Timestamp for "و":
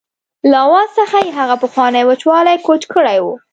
3.21-3.25